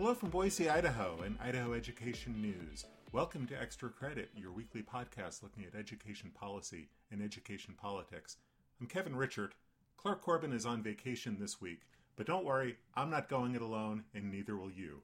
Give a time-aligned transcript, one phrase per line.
[0.00, 2.86] Hello from Boise, Idaho, and Idaho Education News.
[3.12, 8.38] Welcome to Extra Credit, your weekly podcast looking at education policy and education politics.
[8.80, 9.50] I'm Kevin Richert.
[9.98, 11.82] Clark Corbin is on vacation this week,
[12.16, 15.02] but don't worry, I'm not going it alone, and neither will you.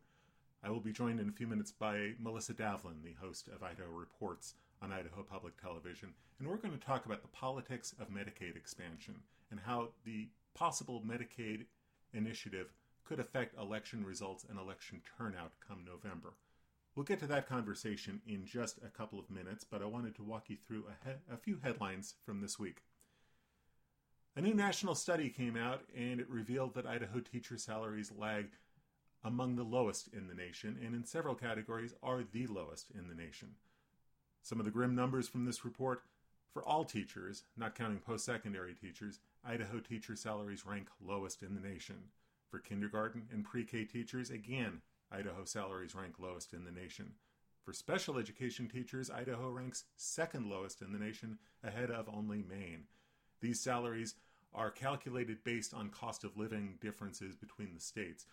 [0.64, 3.90] I will be joined in a few minutes by Melissa Davlin, the host of Idaho
[3.90, 8.56] Reports on Idaho Public Television, and we're going to talk about the politics of Medicaid
[8.56, 9.16] expansion
[9.50, 11.66] and how the possible Medicaid
[12.14, 12.72] initiative
[13.06, 16.34] could affect election results and election turnout come November.
[16.94, 20.22] We'll get to that conversation in just a couple of minutes, but I wanted to
[20.22, 22.78] walk you through a, he- a few headlines from this week.
[24.34, 28.48] A new national study came out and it revealed that Idaho teacher salaries lag
[29.24, 33.14] among the lowest in the nation and in several categories are the lowest in the
[33.14, 33.54] nation.
[34.42, 36.02] Some of the grim numbers from this report
[36.52, 41.60] for all teachers, not counting post secondary teachers, Idaho teacher salaries rank lowest in the
[41.60, 41.96] nation.
[42.50, 47.12] For kindergarten and pre K teachers, again, Idaho salaries rank lowest in the nation.
[47.64, 52.84] For special education teachers, Idaho ranks second lowest in the nation, ahead of only Maine.
[53.40, 54.14] These salaries
[54.54, 58.26] are calculated based on cost of living differences between the states.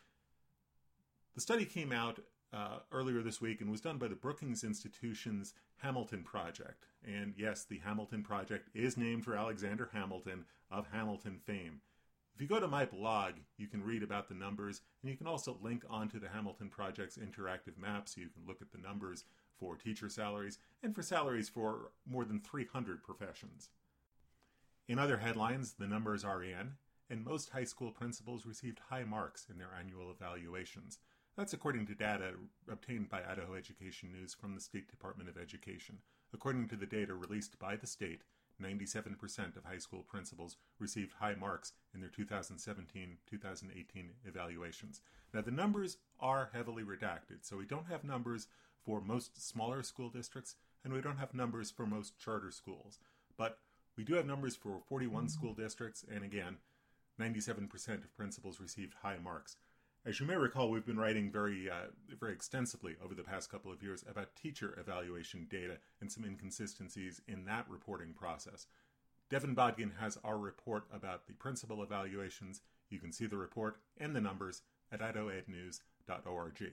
[1.36, 2.20] The study came out
[2.54, 6.86] uh, earlier this week and was done by the Brookings Institution's Hamilton Project.
[7.04, 11.82] And yes, the Hamilton Project is named for Alexander Hamilton of Hamilton fame.
[12.36, 15.28] If you go to my blog, you can read about the numbers, and you can
[15.28, 19.26] also link onto the Hamilton Project's interactive map so you can look at the numbers
[19.60, 23.70] for teacher salaries and for salaries for more than 300 professions.
[24.88, 26.74] In other headlines, the numbers are in,
[27.10, 30.98] and most high school principals received high marks in their annual evaluations.
[31.38, 32.32] That's according to data
[32.70, 36.00] obtained by Idaho Education News from the State Department of Education.
[36.34, 38.24] According to the data released by the state,
[38.64, 45.02] 97% of high school principals received high marks in their 2017 2018 evaluations.
[45.34, 48.48] Now, the numbers are heavily redacted, so we don't have numbers
[48.86, 53.00] for most smaller school districts, and we don't have numbers for most charter schools.
[53.38, 53.60] But
[53.98, 56.58] we do have numbers for 41 school districts, and again,
[57.20, 59.58] 97% of principals received high marks.
[60.06, 61.88] As you may recall, we've been writing very, uh,
[62.20, 67.22] very extensively over the past couple of years about teacher evaluation data and some inconsistencies
[67.26, 68.68] in that reporting process.
[69.30, 72.60] Devin Bodkin has our report about the principal evaluations.
[72.90, 74.62] You can see the report and the numbers
[74.92, 76.72] at idahoednews.org.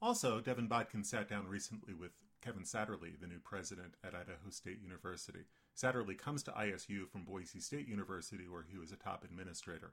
[0.00, 4.80] Also, Devin Bodkin sat down recently with Kevin Satterlee, the new president at Idaho State
[4.80, 5.40] University.
[5.76, 9.92] Satterlee comes to ISU from Boise State University, where he was a top administrator.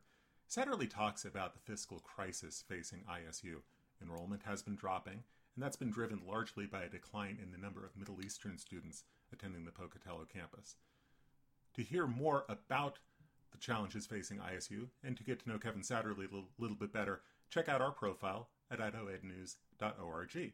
[0.50, 3.58] Satterlee talks about the fiscal crisis facing ISU.
[4.02, 5.24] Enrollment has been dropping,
[5.56, 9.04] and that's been driven largely by a decline in the number of Middle Eastern students
[9.34, 10.78] attending the Pocatello campus.
[11.76, 13.00] To hear more about
[13.52, 16.94] the challenges facing ISU and to get to know Kevin Satterlee a little, little bit
[16.94, 20.54] better, check out our profile at idahoednews.org.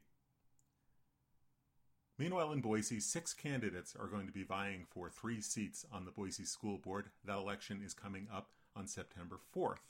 [2.17, 6.11] Meanwhile, in Boise, six candidates are going to be vying for three seats on the
[6.11, 7.09] Boise School Board.
[7.25, 9.85] That election is coming up on September 4th.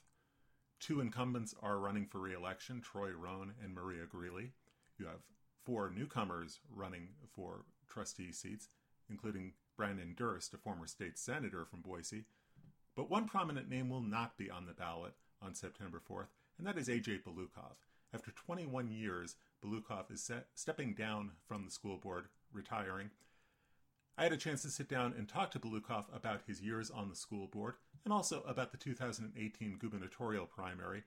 [0.80, 4.52] Two incumbents are running for re election Troy Rohn and Maria Greeley.
[4.98, 5.22] You have
[5.66, 8.68] four newcomers running for trustee seats,
[9.10, 12.26] including Brandon Durst, a former state senator from Boise.
[12.96, 16.28] But one prominent name will not be on the ballot on September 4th,
[16.58, 17.78] and that is AJ Balukoff.
[18.14, 23.10] After 21 years, Balukoff is set, stepping down from the school board, retiring.
[24.18, 27.10] I had a chance to sit down and talk to Balukoff about his years on
[27.10, 31.04] the school board and also about the 2018 gubernatorial primary.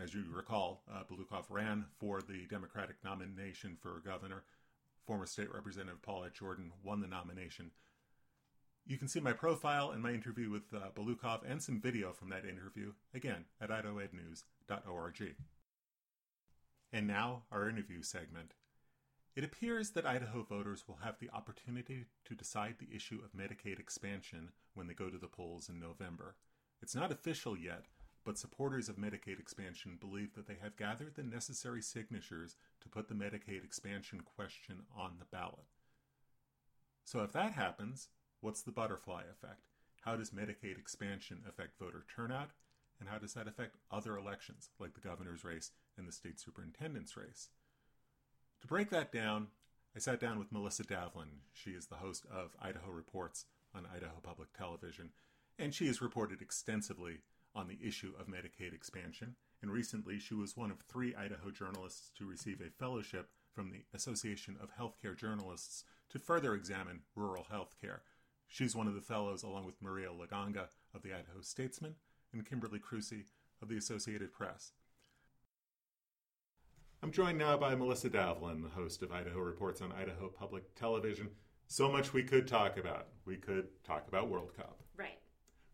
[0.00, 4.44] As you recall, uh, Balukoff ran for the Democratic nomination for governor.
[5.06, 7.72] Former State Representative Paulette Jordan won the nomination.
[8.86, 12.30] You can see my profile and my interview with uh, Balukoff and some video from
[12.30, 15.34] that interview, again, at idahoednews.org.
[16.92, 18.54] And now, our interview segment.
[19.36, 23.78] It appears that Idaho voters will have the opportunity to decide the issue of Medicaid
[23.78, 26.34] expansion when they go to the polls in November.
[26.82, 27.84] It's not official yet,
[28.24, 33.08] but supporters of Medicaid expansion believe that they have gathered the necessary signatures to put
[33.08, 35.66] the Medicaid expansion question on the ballot.
[37.04, 38.08] So, if that happens,
[38.40, 39.68] what's the butterfly effect?
[40.00, 42.50] How does Medicaid expansion affect voter turnout?
[42.98, 47.16] And how does that affect other elections, like the governor's race and the state superintendent's
[47.16, 47.48] race?
[48.60, 49.48] To break that down,
[49.96, 51.40] I sat down with Melissa Davlin.
[51.52, 55.10] She is the host of Idaho Reports on Idaho Public Television,
[55.58, 57.20] and she has reported extensively
[57.54, 59.36] on the issue of Medicaid expansion.
[59.62, 63.84] And recently, she was one of three Idaho journalists to receive a fellowship from the
[63.94, 68.00] Association of Healthcare Journalists to further examine rural healthcare.
[68.46, 71.94] She's one of the fellows, along with Maria La Ganga of the Idaho Statesman
[72.32, 73.24] and Kimberlee Kruesi
[73.62, 74.72] of the Associated Press.
[77.02, 81.30] I'm joined now by Melissa Davlin, the host of Idaho Reports on Idaho Public Television.
[81.66, 83.08] So much we could talk about.
[83.24, 84.82] We could talk about World Cup.
[84.98, 85.18] Right.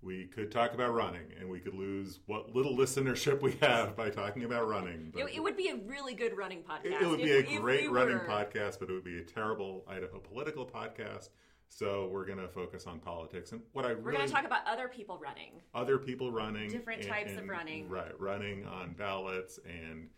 [0.02, 4.08] We could talk about running, and we could lose what little listenership we have by
[4.10, 5.12] talking about running.
[5.16, 6.84] It, it, would be a really good running podcast.
[6.84, 8.24] It, it would be if, a great we running were...
[8.24, 11.30] podcast, but it would be a terrible Idaho political podcast.
[11.70, 14.44] So we're going to focus on politics and what I we're really, going to talk
[14.44, 18.18] about other people running, other people running, different and, types and, of running, right?
[18.20, 20.08] Running on ballots and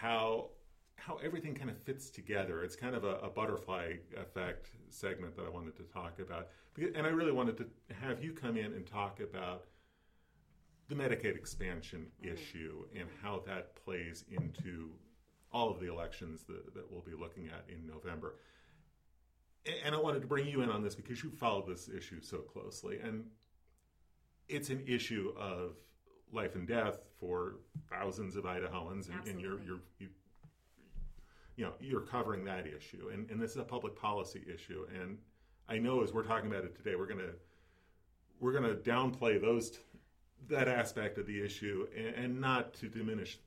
[0.00, 0.50] how
[0.96, 2.62] how everything kind of fits together.
[2.64, 7.06] It's kind of a, a, butterfly effect segment that I wanted to talk about, and
[7.06, 9.66] I really wanted to have you come in and talk about
[10.88, 12.34] the Medicaid expansion mm-hmm.
[12.34, 14.90] issue and how that plays into
[15.52, 18.34] all of the elections that, that we'll be looking at in November.
[19.84, 22.38] And I wanted to bring you in on this because you followed this issue so
[22.38, 23.24] closely, and
[24.48, 25.76] it's an issue of
[26.32, 27.56] life and death for
[27.90, 30.08] thousands of Idahoans, and, and you're, you're you,
[31.56, 34.86] you know you're covering that issue, and, and this is a public policy issue.
[35.00, 35.18] And
[35.68, 37.32] I know as we're talking about it today, we're gonna
[38.40, 39.78] we're gonna downplay those
[40.48, 43.38] that aspect of the issue, and, and not to diminish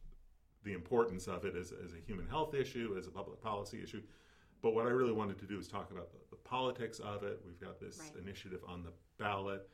[0.63, 4.01] the importance of it as, as a human health issue, as a public policy issue.
[4.61, 7.41] But what I really wanted to do is talk about the, the politics of it.
[7.43, 8.23] We've got this right.
[8.23, 9.67] initiative on the ballot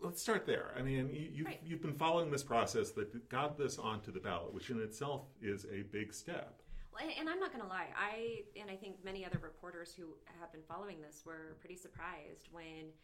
[0.00, 0.72] let's start there.
[0.78, 1.60] I mean, you, you've, right.
[1.64, 5.66] you've been following this process that got this onto the ballot, which in itself is
[5.72, 6.60] a big step.
[6.92, 10.14] Well, and I'm not going to lie, I and I think many other reporters who
[10.40, 12.94] have been following this were pretty surprised when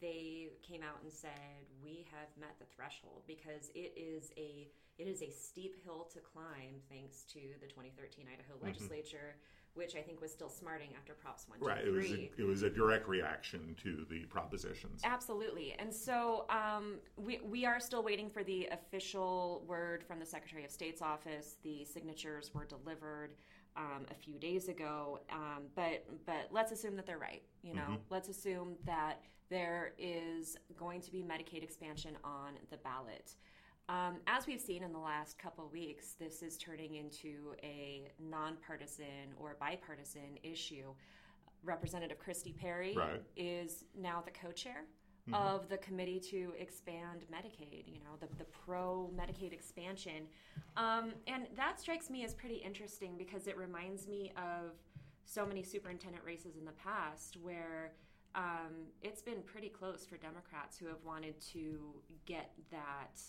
[0.00, 5.08] they came out and said we have met the threshold because it is a it
[5.08, 8.66] is a steep hill to climb thanks to the 2013 Idaho mm-hmm.
[8.66, 9.36] legislature
[9.74, 12.62] which I think was still smarting after Props 1, Right, it was, a, it was
[12.62, 15.00] a direct reaction to the propositions.
[15.04, 15.76] Absolutely.
[15.78, 20.64] And so um, we, we are still waiting for the official word from the Secretary
[20.64, 21.56] of State's office.
[21.62, 23.30] The signatures were delivered
[23.76, 27.42] um, a few days ago, um, but, but let's assume that they're right.
[27.62, 27.94] You know, mm-hmm.
[28.10, 29.20] let's assume that
[29.50, 33.34] there is going to be Medicaid expansion on the ballot.
[33.90, 39.34] Um, as we've seen in the last couple weeks, this is turning into a nonpartisan
[39.36, 40.94] or bipartisan issue.
[41.64, 43.20] Representative Christy Perry right.
[43.36, 44.84] is now the co-chair
[45.28, 45.34] mm-hmm.
[45.34, 47.88] of the committee to expand Medicaid.
[47.88, 50.28] You know, the the pro Medicaid expansion,
[50.76, 54.70] um, and that strikes me as pretty interesting because it reminds me of
[55.24, 57.92] so many superintendent races in the past where.
[58.36, 61.80] Um, it's been pretty close for Democrats who have wanted to
[62.26, 63.20] get that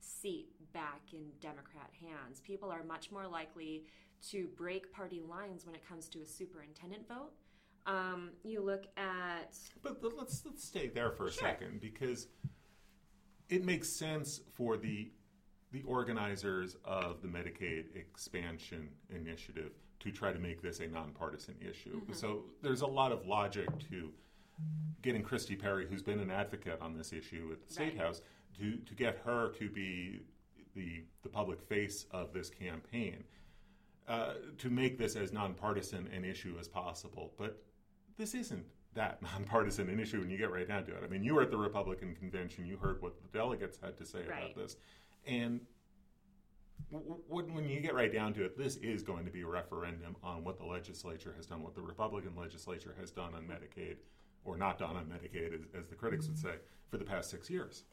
[0.00, 2.40] seat back in Democrat hands.
[2.40, 3.84] People are much more likely
[4.30, 7.32] to break party lines when it comes to a superintendent vote.
[7.86, 9.56] Um, you look at.
[9.82, 11.48] But let's let's stay there for a sure.
[11.48, 12.28] second because
[13.48, 15.10] it makes sense for the
[15.72, 22.00] the organizers of the Medicaid expansion initiative to try to make this a nonpartisan issue.
[22.00, 22.12] Mm-hmm.
[22.12, 24.10] So there's a lot of logic to
[25.02, 28.06] getting Christy Perry, who's been an advocate on this issue at the State right.
[28.06, 28.22] House,
[28.58, 30.20] to, to get her to be
[30.74, 33.24] the, the public face of this campaign,
[34.08, 37.32] uh, to make this as nonpartisan an issue as possible.
[37.38, 37.62] But
[38.16, 38.64] this isn't
[38.94, 41.02] that nonpartisan an issue when you get right down to it.
[41.04, 44.04] I mean, you were at the Republican convention, you heard what the delegates had to
[44.04, 44.38] say right.
[44.38, 44.76] about this.
[45.26, 45.60] And
[46.90, 50.42] when you get right down to it, this is going to be a referendum on
[50.42, 53.96] what the legislature has done, what the Republican legislature has done on Medicaid,
[54.44, 56.54] or not done on Medicaid, as, as the critics would say,
[56.88, 57.84] for the past six years.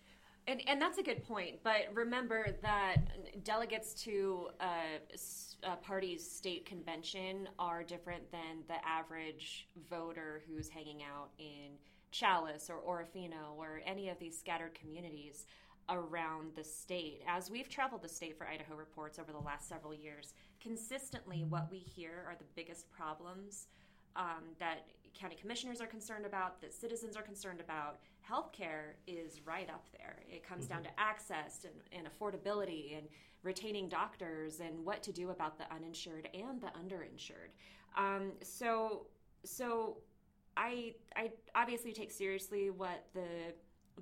[0.48, 1.56] And, and that's a good point.
[1.64, 2.98] But remember that
[3.44, 10.70] delegates to a, uh, a party's state convention are different than the average voter who's
[10.70, 11.72] hanging out in
[12.12, 15.48] Challis or Orofino or any of these scattered communities
[15.90, 17.22] around the state.
[17.28, 21.70] As we've traveled the state for Idaho Reports over the last several years, consistently what
[21.72, 23.68] we hear are the biggest problems
[24.16, 24.88] um, that
[25.19, 30.17] county commissioners are concerned about, that citizens are concerned about, healthcare is right up there.
[30.29, 30.75] It comes mm-hmm.
[30.75, 33.07] down to access and, and, affordability and
[33.43, 37.51] retaining doctors and what to do about the uninsured and the underinsured.
[37.98, 39.07] Um, so,
[39.43, 39.98] so
[40.57, 43.53] I I obviously take seriously what the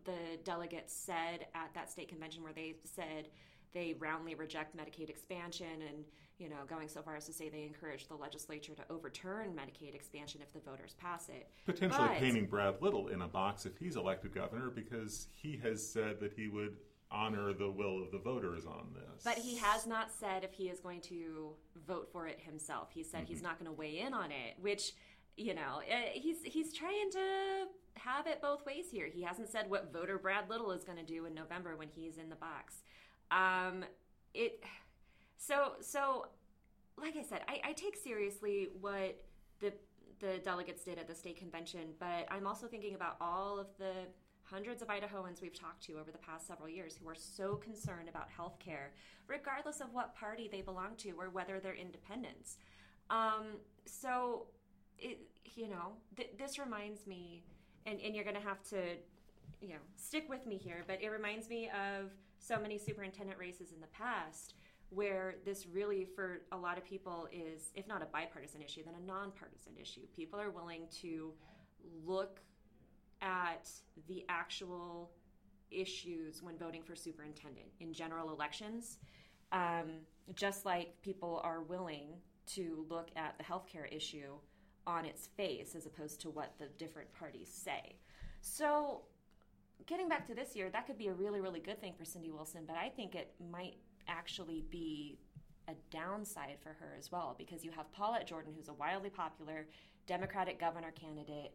[0.06, 3.30] the delegates said at that state convention where they said
[3.74, 6.04] they roundly reject Medicaid expansion and
[6.40, 9.96] you know, going so far as to say they encourage the legislature to overturn Medicaid
[9.96, 11.48] expansion if the voters pass it.
[11.66, 15.88] Potentially but, painting Brad Little in a box if he's elected governor because he has
[15.88, 16.78] said that he would
[17.12, 19.24] honor the will of the voters on this.
[19.24, 21.52] But he has not said if he is going to
[21.88, 22.90] vote for it himself.
[22.92, 23.34] He said mm-hmm.
[23.34, 24.94] he's not going to weigh in on it, which
[25.38, 29.08] you know, eh, he's he's trying to have it both ways here.
[29.12, 32.18] He hasn't said what voter Brad Little is going to do in November when he's
[32.18, 32.76] in the box.
[33.32, 33.84] Um,
[34.34, 34.64] it
[35.46, 36.28] So, so,
[36.98, 39.22] like I said, I, I take seriously what
[39.60, 39.74] the
[40.20, 43.92] the delegates did at the state convention, but I'm also thinking about all of the
[44.44, 48.08] hundreds of Idahoans we've talked to over the past several years who are so concerned
[48.08, 48.94] about health care,
[49.28, 52.58] regardless of what party they belong to or whether they're independents.
[53.10, 54.46] Um, so,
[54.98, 55.20] it,
[55.56, 57.44] you know, th- this reminds me,
[57.86, 58.82] and, and you're going to have to,
[59.60, 63.74] you know, stick with me here, but it reminds me of so many superintendent races
[63.74, 64.54] in the past
[64.94, 68.94] where this really, for a lot of people, is, if not a bipartisan issue, then
[69.02, 70.02] a nonpartisan issue.
[70.16, 71.34] People are willing to
[72.06, 72.40] look
[73.22, 73.70] at
[74.08, 75.12] the actual
[75.72, 78.98] issues when voting for superintendent in general elections,
[79.52, 79.92] um,
[80.36, 82.08] just like people are willing
[82.46, 84.34] to look at the healthcare issue
[84.86, 87.96] on its face as opposed to what the different parties say.
[88.42, 89.04] So,
[89.86, 92.32] getting back to this year, that could be a really, really good thing for Cindy
[92.32, 95.18] Wilson, but I think it might actually be
[95.68, 99.68] a downside for her as well because you have Paulette Jordan, who's a wildly popular
[100.08, 101.54] Democratic governor candidate,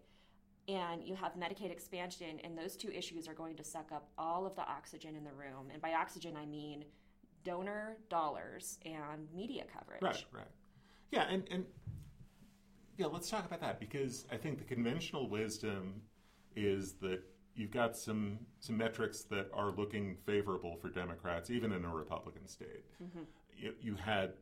[0.69, 4.47] and you have Medicaid expansion, and those two issues are going to suck up all
[4.47, 5.71] of the oxygen in the room.
[5.73, 6.85] And by oxygen, I mean
[7.45, 10.03] donor dollars and media coverage.
[10.03, 10.47] Right, right.
[11.11, 11.65] Yeah, and, and
[12.97, 16.03] yeah, let's talk about that because I think the conventional wisdom
[16.57, 17.23] is that
[17.59, 22.47] you've got some some metrics that are looking favorable for Democrats, even in a Republican
[22.47, 22.85] state.
[23.03, 23.25] Mm-hmm.
[23.57, 24.35] You, you, had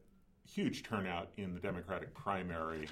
[0.46, 2.86] huge turnout in the Democratic primary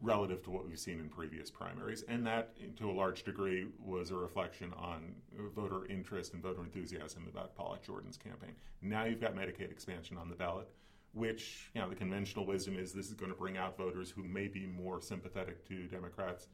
[0.00, 4.10] relative to what we've seen in previous primaries, and that, to a large degree, was
[4.10, 5.14] a reflection on
[5.54, 8.54] voter interest and voter enthusiasm about Paulette Jordan's campaign.
[8.82, 10.68] Now you've got Medicaid expansion on the ballot.
[11.14, 14.24] Which, you know, the conventional wisdom is this is going to bring out voters who
[14.24, 16.48] may be more sympathetic to Democrats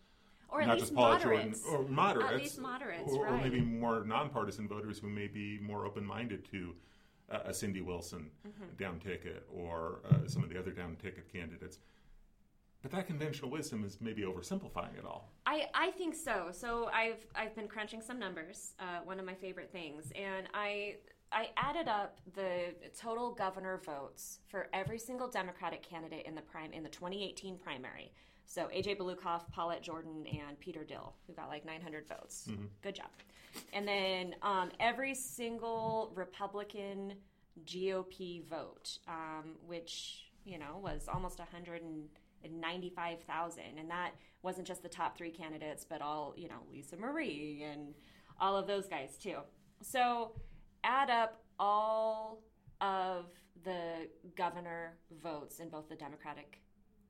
[0.48, 1.62] or at least moderates.
[1.62, 3.32] Jordan, or moderates, at least moderates, or, right.
[3.32, 6.74] or maybe more nonpartisan voters who may be more open-minded to
[7.30, 8.64] uh, a Cindy Wilson mm-hmm.
[8.78, 11.78] down ticket or uh, some of the other down ticket candidates.
[12.80, 15.32] But that conventional wisdom is maybe oversimplifying it all.
[15.46, 16.50] I, I think so.
[16.52, 20.96] So I've I've been crunching some numbers, uh, one of my favorite things, and I
[21.32, 26.72] I added up the total governor votes for every single Democratic candidate in the prime
[26.72, 28.12] in the 2018 primary.
[28.48, 32.46] So AJ Balukoff, Paulette Jordan, and Peter Dill, who got like 900 votes.
[32.50, 32.64] Mm-hmm.
[32.82, 33.10] Good job.
[33.74, 37.12] And then um, every single Republican
[37.64, 44.12] GOP vote, um, which you know was almost 195,000, and that
[44.42, 47.94] wasn't just the top three candidates, but all you know Lisa Marie and
[48.40, 49.36] all of those guys too.
[49.82, 50.32] So
[50.84, 52.40] add up all
[52.80, 53.26] of
[53.64, 56.62] the governor votes in both the Democratic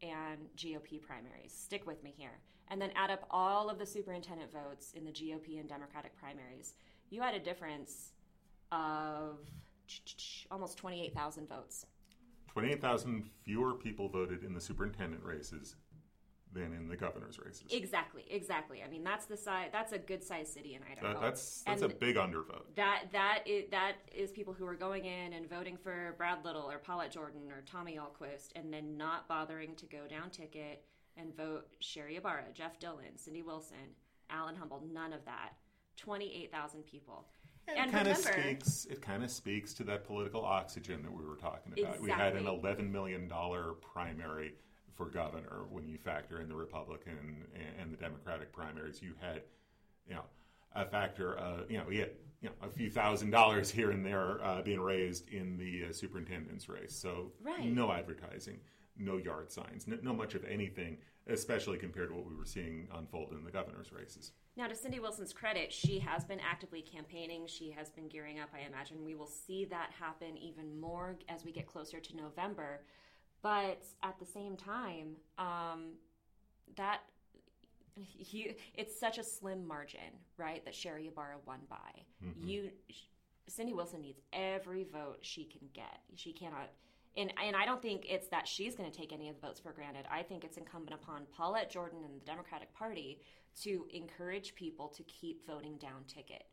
[0.03, 1.53] and GOP primaries.
[1.53, 2.39] Stick with me here.
[2.71, 6.75] And then add up all of the superintendent votes in the GOP and Democratic primaries.
[7.11, 8.13] You had a difference
[8.71, 9.39] of
[10.51, 11.87] almost 28,000 votes.
[12.49, 15.77] 28,000 fewer people voted in the superintendent races
[16.53, 17.65] than in the governor's races.
[17.71, 18.83] Exactly, exactly.
[18.83, 19.69] I mean, that's the size.
[19.73, 21.15] That's a good sized city in Idaho.
[21.15, 22.63] That, that's that's and a big undervote.
[22.77, 26.71] That that is that is people who are going in and voting for Brad Little
[26.71, 30.85] or Paulette Jordan or Tommy Ahlquist, and then not bothering to go down ticket
[31.17, 33.77] and vote Sherri Ybarra, Jeff Dillon, Cindy Wilson,
[34.31, 34.83] Alan Humble.
[34.93, 35.51] None of that.
[35.97, 37.27] Twenty eight thousand people.
[37.67, 38.87] And, and it kind of speaks.
[38.91, 41.97] It kind of speaks to that political oxygen that we were talking about.
[41.97, 42.07] Exactly.
[42.07, 44.55] We had an eleven million dollar primary
[44.99, 47.47] for governor when you factor in the Republican
[47.81, 49.01] and the Democratic primaries.
[49.01, 49.43] You had,
[50.07, 50.25] you know,
[50.75, 52.11] a factor of, you know, you had,
[52.43, 55.93] you know, a few thousand dollars here and there uh, being raised in the uh,
[55.93, 56.95] superintendent's race.
[56.95, 57.65] So right.
[57.65, 58.59] no advertising,
[58.99, 62.89] no yard signs, no, no, much of anything, especially compared to what we were seeing
[62.97, 64.33] unfold in the governor's races.
[64.57, 67.47] Now, to Cindy Wilson's credit, she has been actively campaigning.
[67.47, 68.49] She has been gearing up.
[68.53, 72.81] I imagine we will see that happen even more as we get closer to November.
[73.43, 75.93] But at the same time, um,
[76.77, 77.01] that
[78.75, 80.01] it's such a slim margin,
[80.37, 80.65] right?
[80.65, 81.77] That Sherri Ybarra won by.
[82.25, 82.49] Mm-hmm.
[82.49, 82.71] You,
[83.49, 86.01] Cindy Wilson needs every vote she can get.
[86.15, 86.71] She cannot.
[87.17, 89.59] And, and I don't think it's that she's going to take any of the votes
[89.59, 90.05] for granted.
[90.11, 93.21] I think it's incumbent upon Paulette Jordan and the Democratic Party
[93.63, 96.45] to encourage people to keep voting down ticket.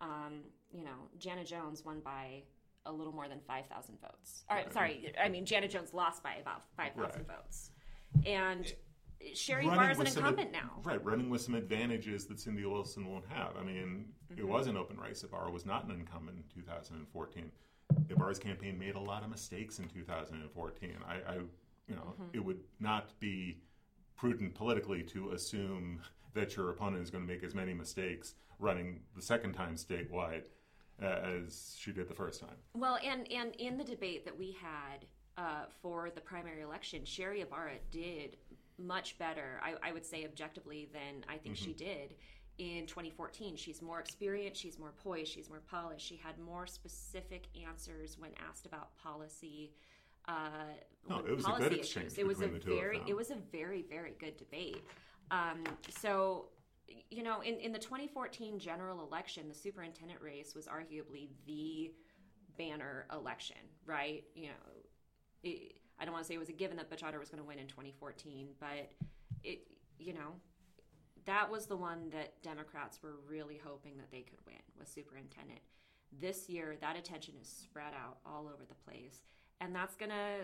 [0.00, 2.44] Um, you know, Jana Jones won by
[2.86, 4.44] a little more than 5,000 votes.
[4.48, 4.72] All right, right.
[4.72, 7.26] sorry, I mean, Janet Jones lost by about 5,000 right.
[7.26, 7.70] votes.
[8.24, 8.72] And
[9.34, 10.80] Sherry Barr is an incumbent ad- now.
[10.84, 13.56] Right, running with some advantages that Cindy Wilson won't have.
[13.58, 14.38] I mean, mm-hmm.
[14.38, 15.22] it was an open race.
[15.22, 17.50] Barr was not an incumbent in 2014.
[18.16, 20.96] Barr's campaign made a lot of mistakes in 2014.
[21.06, 21.34] I, I
[21.88, 22.34] you know, mm-hmm.
[22.34, 23.58] it would not be
[24.16, 26.00] prudent politically to assume
[26.34, 30.44] that your opponent is going to make as many mistakes running the second time statewide
[31.02, 32.56] uh, as she did the first time.
[32.74, 37.42] Well, and and in the debate that we had uh, for the primary election, Sherri
[37.42, 38.36] Ybarra did
[38.78, 42.14] much better, I, I would say objectively, than I think she did
[42.58, 43.56] in 2014.
[43.56, 46.06] She's more experienced, she's more poised, she's more polished.
[46.06, 49.72] She had more specific answers when asked about policy.
[50.28, 50.48] Uh,
[51.08, 54.14] No, it was a good exchange It was a very, it was a very, very
[54.18, 54.82] good debate.
[55.30, 56.46] Um, so,
[57.10, 61.92] you know, in, in the 2014 general election, the superintendent race was arguably the
[62.58, 64.24] banner election, right?
[64.34, 64.72] You know,
[65.42, 67.46] it, I don't want to say it was a given that Otter was going to
[67.46, 68.90] win in 2014, but
[69.42, 69.66] it,
[69.98, 70.34] you know,
[71.24, 75.60] that was the one that Democrats were really hoping that they could win was superintendent.
[76.20, 79.22] This year, that attention is spread out all over the place,
[79.60, 80.36] and that's gonna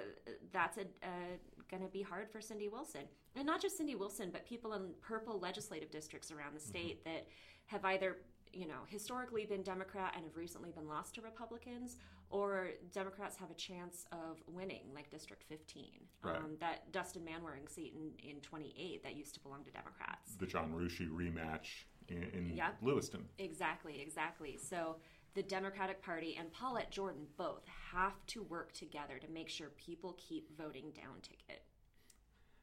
[0.53, 1.37] that's a, uh,
[1.71, 3.03] gonna be hard for Cindy Wilson,
[3.37, 7.27] and not just Cindy Wilson, but people in purple legislative districts around the state that
[7.67, 8.19] have either
[8.53, 11.97] you know historically been Democrat and have recently been lost to Republicans,
[12.31, 15.85] or Democrats have a chance of winning, like District 15,
[16.23, 16.37] Right.
[16.37, 20.35] um, that Dustin Manwaring seat in, in 28 that used to belong to Democrats.
[20.39, 22.77] The John Rusche rematch in, in Yep.
[22.83, 23.25] Lewiston.
[23.39, 24.57] Exactly, exactly.
[24.59, 24.97] So
[25.35, 30.17] the Democratic Party and Paulette Jordan both have to work together to make sure people
[30.19, 31.63] keep voting down ticket.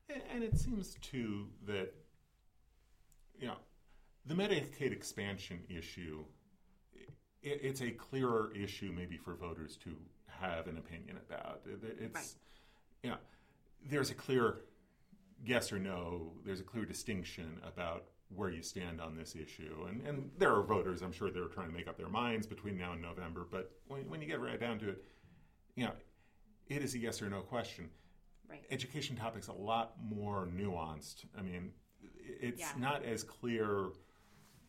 [0.10, 1.94] And, and it seems too that
[3.40, 3.58] you know
[4.26, 6.24] the Medicaid expansion issue.
[7.42, 9.96] It, it's a clearer issue, maybe for voters to
[10.28, 11.62] have an opinion about.
[11.66, 12.34] It's Right.
[13.04, 13.18] you know
[13.90, 14.62] there's a clear
[15.44, 16.34] yes or no.
[16.46, 18.06] There's a clear distinction about
[18.36, 21.02] where you stand on this issue, and and there are voters.
[21.02, 23.48] I'm sure they're trying to make up their minds between now and November.
[23.50, 25.04] But when, when you get right down to it,
[25.76, 25.94] you know,
[26.68, 27.90] it is a yes or no question
[28.50, 28.64] Right.
[28.72, 31.26] education topics a lot more nuanced.
[31.38, 31.72] I mean,
[32.02, 32.72] it's Yeah.
[32.78, 33.90] not as clear.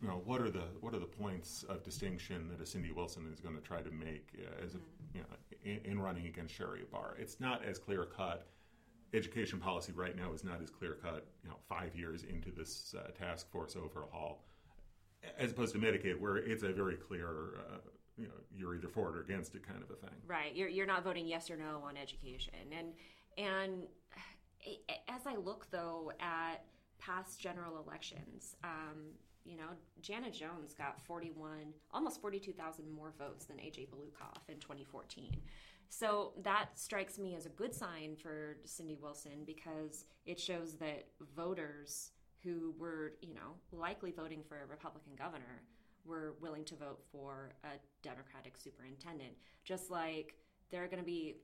[0.02, 3.30] You know, what are the what are the points of distinction that a Cindy Wilson
[3.32, 4.78] is going to try to make uh, as a,
[5.14, 5.26] you know
[5.62, 7.16] in, in running against Sherry Barr?
[7.18, 8.46] It's not as clear cut.
[9.12, 11.26] Education policy right now is not as clear cut.
[11.42, 14.44] You know, five years into this uh, task force overhaul,
[15.38, 17.56] as opposed to Medicaid, where it's a very clear.
[17.58, 17.78] Uh,
[18.16, 20.14] you know, you're either for it or against it, kind of a thing.
[20.26, 20.54] Right.
[20.54, 22.52] You're, you're not voting yes or no on education.
[22.76, 22.92] And
[23.38, 23.86] and
[25.08, 26.64] as I look though at
[26.98, 29.70] past general elections, um, you know,
[30.02, 35.36] Jana Jones got 41, almost 42,000 more votes than AJ Balukoff in 2014.
[35.90, 41.08] So that strikes me as a good sign for Cindy Wilson because it shows that
[41.36, 42.12] voters
[42.44, 45.62] who were, you know, likely voting for a Republican governor
[46.06, 49.32] were willing to vote for a Democratic superintendent.
[49.64, 50.36] Just like
[50.70, 51.36] there are going to be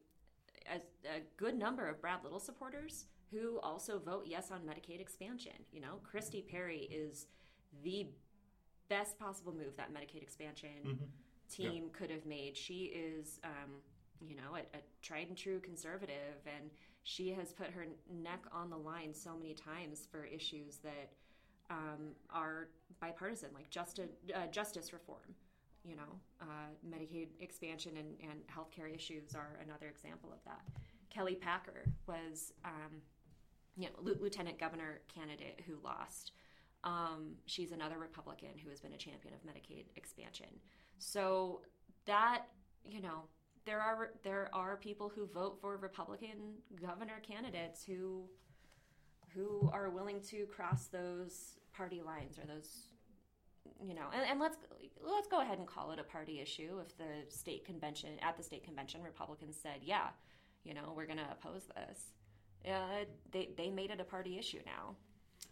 [0.73, 0.77] a,
[1.09, 5.53] a good number of Brad Little supporters who also vote yes on Medicaid expansion.
[5.73, 7.27] You know, Christy Perry is
[7.83, 8.07] the
[8.89, 11.01] best possible move that Medicaid expansion
[11.51, 12.57] team could have made.
[12.57, 13.73] She is, um,
[14.21, 16.71] you know, a, a tried and true conservative, and
[17.03, 21.13] she has put her neck on the line so many times for issues that
[21.71, 22.69] um, are
[23.01, 25.35] bipartisan, like justice, uh, justice reform.
[25.85, 30.63] You know, uh, Medicaid expansion and, and healthcare issues are another example of that.
[31.11, 33.01] Kelley Packer was, um,
[33.77, 36.33] you know, Lieu- lieutenant governor candidate who lost.
[36.83, 40.47] Um, she's another Republican who has been a champion of Medicaid expansion.
[40.99, 41.63] So
[42.07, 42.47] that,
[42.85, 43.25] you know,
[43.67, 48.25] there are there are people who vote for Republican governor candidates who
[49.35, 52.89] who are willing to cross those party lines or those
[53.85, 54.57] you know and, and let's
[55.05, 58.43] let's go ahead and call it a party issue if the state convention at the
[58.43, 60.09] state convention republicans said yeah
[60.67, 62.01] you know we're going to oppose this.
[62.69, 64.97] Uh, they, they made it a party issue now.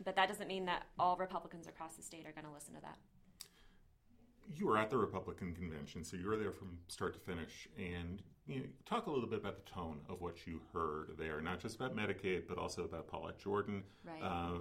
[0.05, 2.81] But that doesn't mean that all republicans across the state are going to listen to
[2.81, 2.99] that
[4.53, 8.23] you were at the Republican convention, so you were there from start to finish, and
[8.47, 11.61] you know, talk a little bit about the tone of what you heard there, not
[11.61, 14.23] just about Medicaid, but also about Paulette Jordan, Right.
[14.23, 14.59] uh,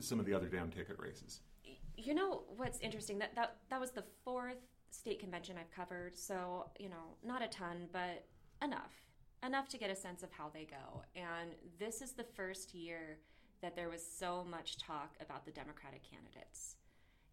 [0.00, 1.40] some of the other down ticket races.
[1.96, 4.58] You know what's interesting that that that was the fourth
[4.90, 8.26] state convention I've covered, so you know not a ton, but
[8.62, 8.92] enough,
[9.44, 11.02] enough to get a sense of how they go.
[11.14, 13.18] And this is the first year
[13.62, 16.76] that there was so much talk about the Democratic candidates.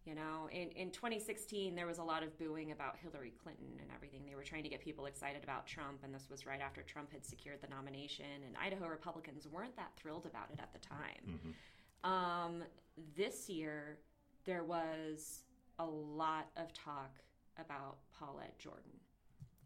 [0.04, 3.90] You know, in, in 2016, there was a lot of booing about Hillary Clinton and
[3.94, 4.22] everything.
[4.28, 7.10] They were trying to get people excited about Trump, and this was right after Trump
[7.10, 11.54] had secured the nomination, and Idaho Republicans weren't that thrilled about it at the time.
[12.04, 12.64] Um,
[13.16, 13.98] this year,
[14.44, 15.40] there was
[15.78, 17.16] a lot of talk
[17.58, 18.82] about Paulette Jordan.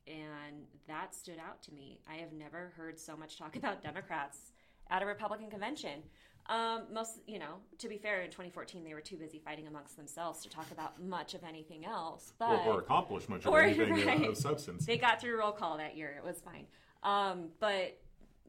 [0.06, 2.00] And that stood out to me.
[2.08, 4.52] I have never heard so much talk about Democrats
[4.90, 6.02] at a Republican convention.
[6.48, 9.96] Um, most, you know, to be fair, in 2014 they were too busy fighting amongst
[9.96, 12.32] themselves to talk about much of anything else.
[12.38, 14.28] But or, or accomplish much of or- anything uh, right.
[14.28, 14.86] of substance.
[14.86, 16.14] they got through roll call that year.
[16.16, 16.66] It was fine.
[17.02, 18.00] Um, but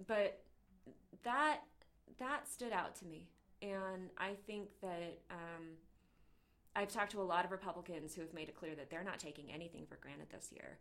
[0.07, 0.41] but
[1.23, 1.59] that
[2.19, 3.27] that stood out to me,
[3.61, 5.65] and I think that um,
[6.75, 9.19] I've talked to a lot of Republicans who have made it clear that they're not
[9.19, 10.77] taking anything for granted this year.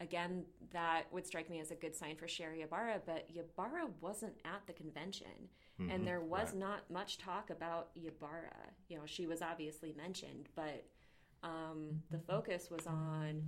[0.00, 4.34] Again, that would strike me as a good sign for Sherri Ybarra, but Ybarra wasn't
[4.44, 5.48] at the convention,
[5.90, 6.58] and there was right.
[6.58, 8.70] not much talk about Ybarra.
[8.88, 10.84] You know, she was obviously mentioned, but
[11.42, 13.42] um, the focus was on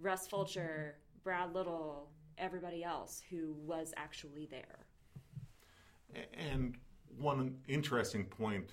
[0.00, 4.86] Russ Fulcher, Brad Little, everybody else who was actually there.
[6.32, 6.76] And
[7.18, 8.70] one interesting point,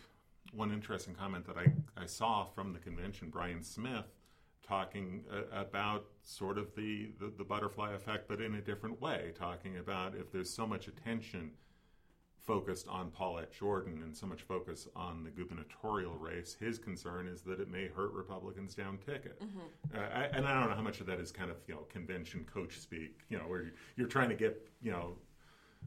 [0.53, 4.14] one interesting comment that I, I saw from the convention, Brian Smith
[4.67, 9.31] talking uh, about sort of the, the, the butterfly effect, but in a different way,
[9.37, 11.51] talking about if there's so much attention
[12.45, 17.41] focused on Paulette Jordan and so much focus on the gubernatorial race, his concern is
[17.41, 19.41] that it may hurt Republicans down ticket.
[19.95, 21.81] Uh, I, and I don't know how much of that is kind of you know
[21.89, 25.17] convention coach speak, you know, where you're trying to get you know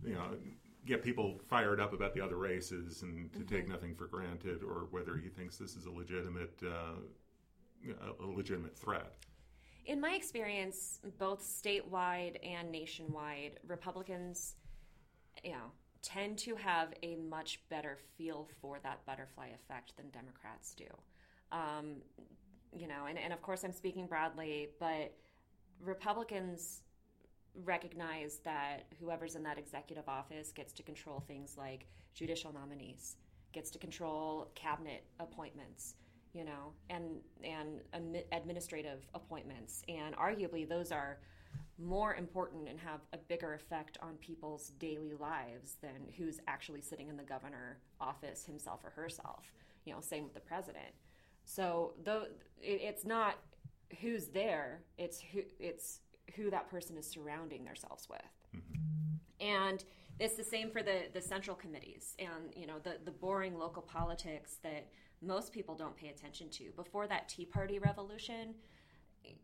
[0.05, 0.37] you know
[0.85, 4.89] get people fired up about the other races and to take nothing for granted, or
[4.91, 6.97] whether he thinks this is a legitimate uh,
[8.21, 9.15] a legitimate threat.
[9.87, 14.57] In my experience, both statewide and nationwide, Republicans,
[15.43, 20.75] you know, tend to have a much better feel for that butterfly effect than Democrats
[20.75, 20.87] do.
[21.53, 21.97] Um,
[22.77, 25.15] you know, and, and of course I'm speaking broadly, but
[25.81, 26.83] Republicans
[27.65, 33.17] recognize that whoever's in that executive office gets to control things like judicial nominees,
[33.53, 35.95] gets to control cabinet appointments,
[36.33, 41.19] you know, and and administrative appointments, and arguably those are
[41.79, 47.09] more important and have a bigger effect on people's daily lives than who's actually sitting
[47.09, 49.53] in the governor office himself or herself.
[49.85, 50.93] You know, same with the president.
[51.45, 52.25] So though
[52.61, 53.37] it, it's not
[54.01, 56.01] who's there, it's who it's
[56.37, 58.21] who that person is surrounding themselves with.
[58.55, 59.47] Mm-hmm.
[59.47, 59.85] And
[60.19, 63.83] it's the same for the, the central committees and you know the, the boring local
[63.83, 64.89] politics that
[65.21, 66.71] most people don't pay attention to.
[66.77, 68.55] Before that Tea Party revolution,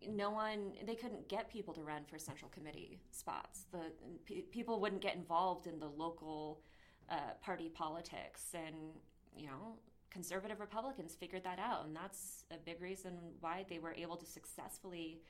[0.08, 3.66] no one they couldn't get people to run for central committee spots.
[3.72, 3.92] The
[4.26, 6.60] pe people wouldn't get involved in the local
[7.10, 8.76] uh, party politics, and
[9.36, 9.78] you know
[10.10, 14.26] conservative Republicans figured that out, and that's a big reason why they were able to
[14.26, 15.20] successfully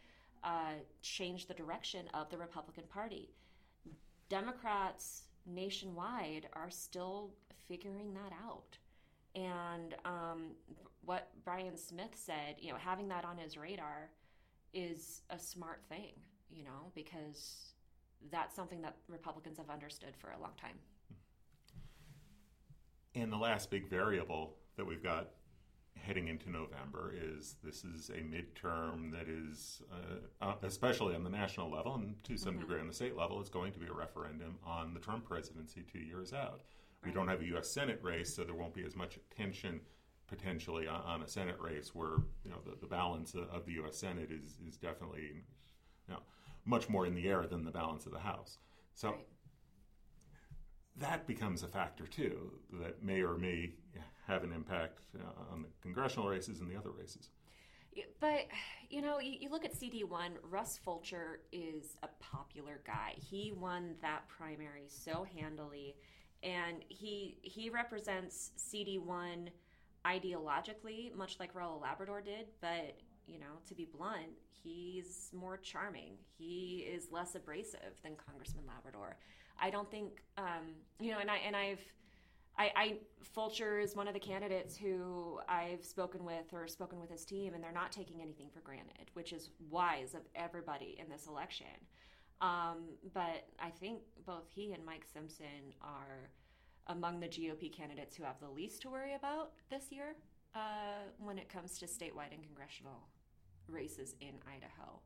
[0.42, 3.30] uh, change the direction of the Republican Party.
[4.28, 7.30] Democrats nationwide are still
[7.68, 8.78] figuring that out.
[9.34, 10.50] And um,
[11.04, 14.10] what Brian Smith said, you know, having that on his radar
[14.72, 16.12] is a smart thing,
[16.50, 17.72] you know, because
[18.30, 20.78] that's something that Republicans have understood for a long time.
[23.14, 25.30] And the last big variable that we've got
[25.96, 31.30] heading into November is this is a midterm that is, uh, uh, especially on the
[31.30, 33.92] national level and to some degree on the state level, it's going to be a
[33.92, 36.62] referendum on the Trump presidency two years out.
[37.04, 37.68] We don't have a U.S.
[37.70, 39.80] Senate race, so there won't be as much attention
[40.26, 43.72] potentially on, on a Senate race where you know the, the balance of, of the
[43.72, 43.96] U.S.
[43.96, 45.42] Senate is is definitely
[46.08, 46.20] you know
[46.64, 48.58] much more in the air than the balance of the House.
[48.94, 49.18] So Right.
[50.96, 53.72] that becomes a factor too that may or may
[54.26, 57.28] have an impact uh, on the congressional races and the other races.
[58.20, 58.46] But
[58.90, 60.32] you know, you, you look at CD one.
[60.50, 63.14] Russ Fulcher is a popular guy.
[63.16, 65.96] He won that primary so handily,
[66.42, 69.50] and he he represents CD one
[70.04, 72.46] ideologically, much like Raul Labrador did.
[72.60, 76.14] But you know, to be blunt, he's more charming.
[76.36, 79.16] He is less abrasive than Congressman Labrador.
[79.60, 81.80] I don't think um, you know, and I and I've.
[82.56, 87.10] I, I Fulcher is one of the candidates who I've spoken with or spoken with
[87.10, 91.08] his team, and they're not taking anything for granted, which is wise of everybody in
[91.08, 91.66] this election.
[92.40, 96.30] Um, but I think both he and Mike Simpson are
[96.88, 100.14] among the GOP candidates who have the least to worry about this year
[100.54, 103.08] uh, when it comes to statewide and congressional
[103.68, 105.00] races in Idaho.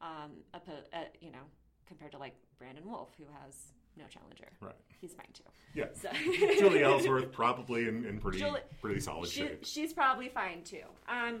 [0.00, 1.46] Um, oppo- uh, you know,
[1.86, 4.48] compared to like Brandon Woolf, who has no challenger.
[4.60, 4.74] Right.
[5.00, 5.44] He's fine too.
[5.74, 5.86] Yeah.
[5.94, 6.08] So
[6.58, 9.64] Julie Ellsworth probably in, in pretty Julie- pretty solid she, shape.
[9.64, 10.84] she's probably fine too.
[11.08, 11.40] Um,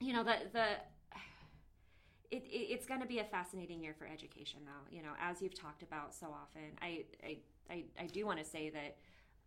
[0.00, 0.66] you know the the
[2.30, 4.94] it, it it's going to be a fascinating year for education, though.
[4.96, 7.38] You know, as you've talked about so often, I I
[7.70, 8.96] I, I do want to say that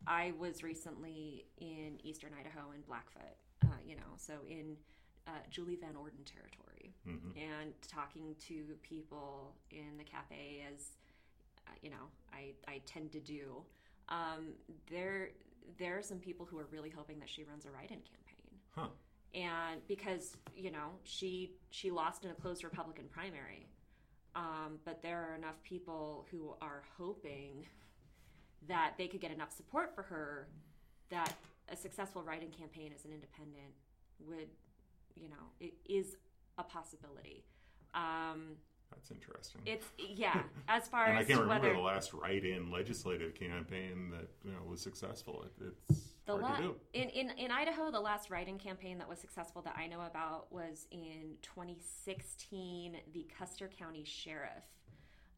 [0.07, 3.35] I was recently in Eastern Idaho in Blackfoot.
[3.63, 4.75] Uh, you know, so in
[5.27, 10.93] uh, Julie Van Orden territory, and talking to people in the cafe as
[11.81, 13.63] you know I I tend to do.
[14.09, 14.53] Um,
[14.89, 15.29] there
[15.77, 18.59] there are some people who are really hoping that she runs a write-in campaign.
[18.75, 18.87] Huh.
[19.33, 23.67] And because you know she she lost in a closed Republican primary,
[24.35, 27.65] um, but there are enough people who are hoping
[28.67, 30.47] that they could get enough support for her
[31.09, 31.33] that
[31.69, 33.73] a successful write-in campaign as an independent
[34.19, 34.47] would,
[35.15, 36.17] you know, it is
[36.57, 37.43] a possibility.
[37.93, 38.57] Um,
[38.91, 39.61] That's interesting.
[39.65, 40.43] it's yeah.
[40.67, 44.63] As far and I can't remember whether the last write-in legislative campaign that you know
[44.69, 45.45] was successful.
[45.59, 46.75] It, it's the hard la- to do.
[46.93, 50.51] in, in in Idaho, the last write-in campaign that was successful that I know about
[50.51, 52.97] was in 2016.
[53.13, 54.65] The Custer County Sheriff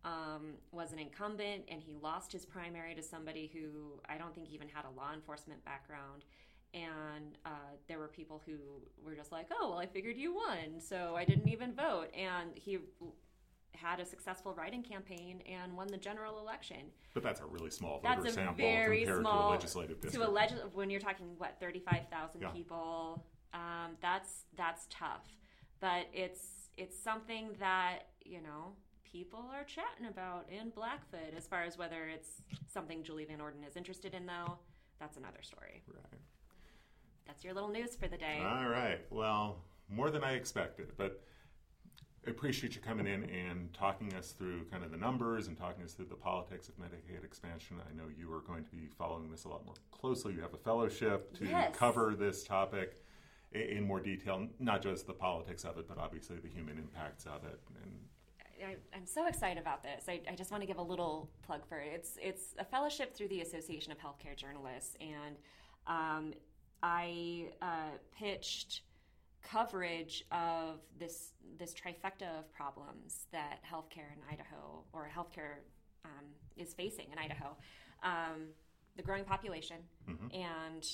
[0.05, 4.49] um, was an incumbent, and he lost his primary to somebody who I don't think
[4.51, 6.25] even had a law enforcement background.
[6.73, 8.55] And uh, there were people who
[9.05, 12.49] were just like, "Oh, well, I figured you won, so I didn't even vote." And
[12.55, 12.79] he
[13.83, 16.77] had a successful write-in campaign and won the general election.
[17.13, 20.01] But that's a really small voter That's a sample very compared small to a legislative
[20.01, 20.25] district.
[20.25, 22.47] to a legis- when you're talking what 35,000 Yeah.
[22.49, 25.27] people um, that's that's tough
[25.79, 31.61] but it's it's something that you know people are chatting about in Blackfoot as far
[31.63, 34.57] as whether it's something Julie Van Orden is interested in though
[34.99, 36.19] that's another story right.
[37.27, 39.01] that's your little news for the day All right.
[39.11, 39.57] Well,
[39.89, 41.21] more than I expected, but
[42.27, 45.93] appreciate you coming in and talking us through kind of the numbers and talking us
[45.93, 47.77] through the politics of Medicaid expansion.
[47.89, 50.33] I know you are going to be following this a lot more closely.
[50.33, 51.75] You have a fellowship to Yes.
[51.75, 53.01] cover this topic
[53.51, 57.43] in more detail, not just the politics of it, but obviously the human impacts of
[57.43, 57.59] it.
[57.83, 57.91] And
[58.65, 60.05] I, I'm so excited about this.
[60.07, 61.89] I, I just want to give a little plug for it.
[61.93, 65.35] It's it's a fellowship through the Association of Healthcare Journalists, and
[65.85, 66.33] um,
[66.81, 68.81] I uh, pitched
[69.43, 75.57] coverage of this this trifecta of problems that healthcare in Idaho or healthcare
[76.05, 76.25] um,
[76.57, 77.55] is facing in Idaho.
[78.03, 78.49] Um,
[78.95, 79.77] the growing population
[80.33, 80.85] and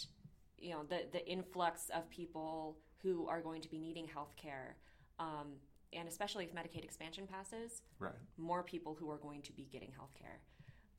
[0.58, 4.74] you know the the influx of people who are going to be needing healthcare.
[5.20, 5.54] Um,
[5.92, 8.14] and especially if Medicaid expansion passes, right.
[8.38, 10.38] more people who are going to be getting healthcare.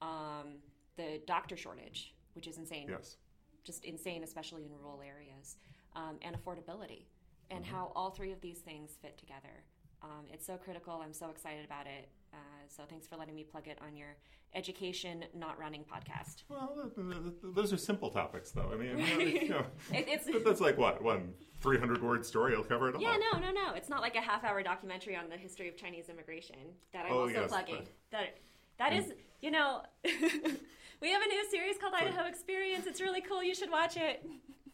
[0.07, 0.57] Um,
[0.97, 3.17] the doctor shortage, which is insane, Yes.
[3.63, 5.57] just insane, especially in rural areas,
[5.95, 7.05] um, and affordability,
[7.51, 9.65] and how all three of these things fit together.
[10.03, 11.01] Um, it's so critical.
[11.05, 12.09] I'm so excited about it.
[12.33, 12.37] Uh,
[12.69, 14.17] so thanks for letting me plug it on your
[14.55, 16.43] education not running podcast.
[16.49, 18.71] Well, th- th- th- those are simple topics, though.
[18.73, 22.55] I mean, you know, It, it's that's like what one 300 word story.
[22.55, 23.03] I'll cover it all.
[23.03, 23.75] Yeah, no, no, no.
[23.75, 26.57] It's not like a half hour documentary on the history of Chinese immigration
[26.93, 27.77] that I'm Oh, also yes, plugging.
[27.77, 28.39] but- That
[28.79, 32.87] that is, you know, we have a new series called Idaho Experience.
[32.87, 33.43] It's really cool.
[33.45, 34.25] You should watch it.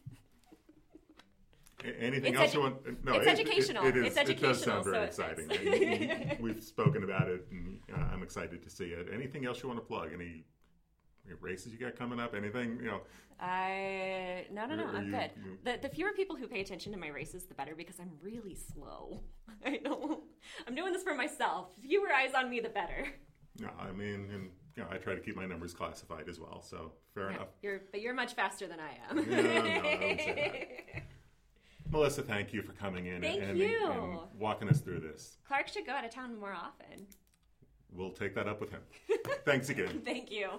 [1.85, 3.05] Anything It's else edu- you want?
[3.05, 3.85] No, it's it- educational.
[3.85, 6.37] It, it is, It's It does sound very so exciting.
[6.41, 9.07] We've spoken about it, and uh, I'm excited to see it.
[9.13, 10.09] Anything else you want to plug?
[10.13, 10.43] Any,
[11.41, 12.33] races you got coming up?
[12.33, 13.01] Anything you know?
[13.39, 14.85] I no, no, no.
[14.85, 15.31] Are I'm you- good.
[15.35, 18.11] you- The the fewer people who pay attention to my races, the better because I'm
[18.23, 19.21] really slow.
[19.65, 20.21] I don't.
[20.67, 21.67] I'm doing this for myself.
[21.81, 23.07] Fewer eyes on me, the better.
[23.59, 26.63] No, I mean, and you know, I try to keep my numbers classified as well.
[26.63, 27.49] So fair enough.
[27.61, 29.17] You're, but you're much faster than I am.
[29.29, 31.03] Yeah, no, I wouldn't say that.
[31.89, 33.91] Melissa, thank you for coming in Thank and, you.
[33.91, 35.37] and walking us through this.
[35.47, 37.07] Clark should go out of town more often.
[37.91, 38.81] We'll take that up with him.
[39.45, 40.01] Thanks again.
[40.03, 40.49] Thank you.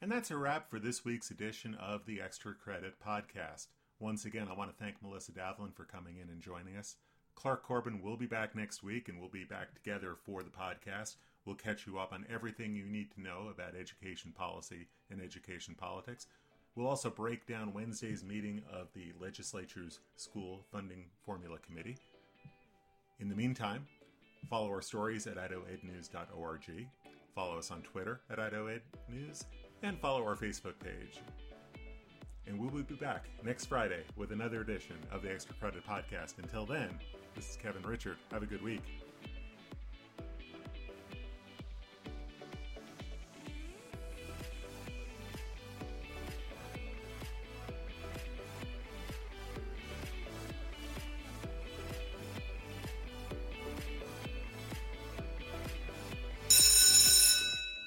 [0.00, 3.66] And that's a wrap for this week's edition of the Extra Credit Podcast.
[3.98, 6.96] Once again, I want to thank Melissa Davlin for coming in and joining us.
[7.34, 11.16] Clark Corbin will be back next week, and we'll be back together for the podcast.
[11.44, 15.74] We'll catch you up on everything you need to know about education policy and education
[15.76, 16.26] politics.
[16.74, 21.96] We'll also break down Wednesday's meeting of the legislature's School Funding Formula Committee.
[23.20, 23.86] In the meantime,
[24.48, 26.88] follow our stories at idahoednews.org,
[27.34, 29.44] follow us on Twitter at idahoednews,
[29.82, 31.20] and follow our Facebook page.
[32.46, 36.38] And we will be back next Friday with another edition of the Extra Credit Podcast.
[36.38, 36.88] Until then,
[37.34, 38.16] this is Kevin Richert.
[38.30, 38.82] Have a good week.